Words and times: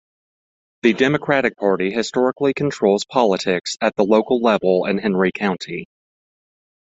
The 0.81 0.93
Democratic 0.93 1.55
Party 1.57 1.91
historically 1.91 2.55
controls 2.55 3.05
politics 3.05 3.77
at 3.81 3.95
the 3.97 4.03
local 4.03 4.41
level 4.41 4.87
in 4.87 4.97
Henry 4.97 5.31
County. 5.31 5.85